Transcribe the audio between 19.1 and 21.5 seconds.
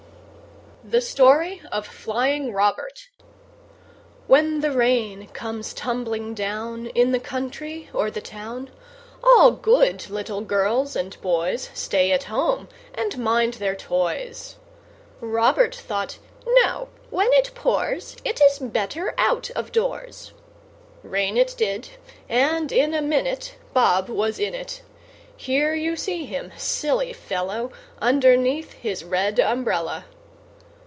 out of doors." Rain